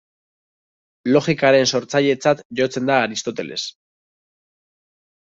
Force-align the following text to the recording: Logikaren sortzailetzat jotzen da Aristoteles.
Logikaren 1.11 1.69
sortzailetzat 1.71 2.41
jotzen 2.61 2.89
da 2.91 2.97
Aristoteles. 3.03 3.67